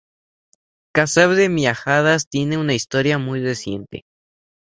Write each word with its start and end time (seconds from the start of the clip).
Casar 0.95 1.35
de 1.35 1.47
Miajadas 1.47 2.25
tiene 2.27 2.57
una 2.57 2.73
historia 2.73 3.19
muy 3.19 3.39
reciente. 3.39 4.01